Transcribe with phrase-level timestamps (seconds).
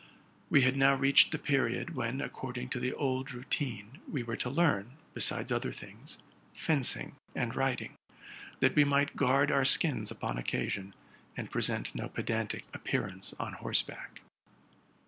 [0.49, 4.35] We had now reached the period when, accord ing to the old routine, we were
[4.37, 6.17] to learn, besides other things,
[6.55, 7.93] fencing and riding,
[8.61, 10.95] that we might guard our skins upon occa sion,
[11.37, 14.21] and present no pedantic appearance on horseback.